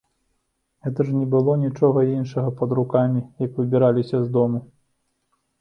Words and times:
Гэта 0.85 1.05
ж 1.09 1.11
не 1.17 1.27
было 1.35 1.57
нічога 1.65 2.03
іншага 2.13 2.53
пад 2.63 2.69
рукамі, 2.79 3.21
як 3.47 3.51
выбіраліся 3.61 4.17
з 4.23 4.27
дому. 4.39 4.65